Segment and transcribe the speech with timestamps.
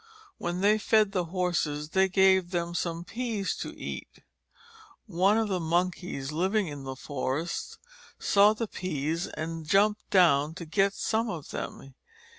[0.39, 4.23] When they fed the horses they gave them some peas to eat.
[5.05, 7.77] One of the Monkeys living in the forest
[8.17, 11.93] saw the peas and jumped down to get some of them.